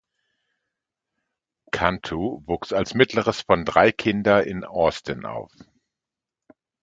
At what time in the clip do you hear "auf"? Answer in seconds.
5.27-5.51